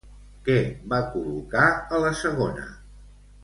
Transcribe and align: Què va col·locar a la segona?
Què 0.47 0.55
va 0.93 1.01
col·locar 1.17 1.67
a 1.99 2.03
la 2.07 2.13
segona? 2.25 2.69